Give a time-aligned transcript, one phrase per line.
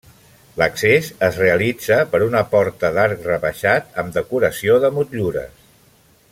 [0.59, 5.57] L'accés es realitza per una porta d'arc rebaixat amb decoració de motllures.